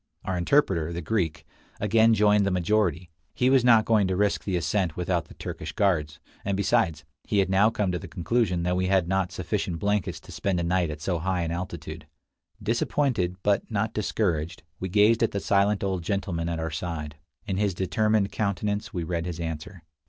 Our 0.25 0.35
interpreter, 0.35 0.91
the 0.91 1.03
Greek, 1.03 1.45
again 1.79 2.15
joined 2.15 2.43
the 2.43 2.49
majority; 2.49 3.11
he 3.35 3.51
was 3.51 3.63
not 3.63 3.85
going 3.85 4.07
to 4.07 4.15
risk 4.15 4.43
the 4.43 4.55
ascent 4.57 4.97
without 4.97 5.25
the 5.25 5.35
Turkish 5.35 5.73
guards, 5.73 6.19
and 6.43 6.57
besides, 6.57 7.05
he 7.25 7.37
had 7.37 7.51
now 7.51 7.69
come 7.69 7.91
to 7.91 7.99
the 7.99 8.07
conclusion 8.07 8.63
that 8.63 8.75
we 8.75 8.87
had 8.87 9.07
not 9.07 9.31
sufficient 9.31 9.77
blankets 9.77 10.19
to 10.21 10.31
spend 10.31 10.59
a 10.59 10.63
night 10.63 10.89
at 10.89 11.01
so 11.01 11.19
high 11.19 11.43
an 11.43 11.51
altitude. 11.51 12.07
Disappointed, 12.63 13.35
but 13.43 13.69
not 13.69 13.93
discouraged, 13.93 14.63
we 14.79 14.89
gazed 14.89 15.21
at 15.21 15.33
the 15.33 15.39
silent 15.39 15.83
old 15.83 16.01
gentleman 16.01 16.49
at 16.49 16.57
our 16.59 16.71
side. 16.71 17.17
In 17.45 17.57
his 17.57 17.75
determined 17.75 18.31
countenance 18.31 18.91
we 18.91 19.03
read 19.03 19.27
his 19.27 19.39
answer. 19.39 19.83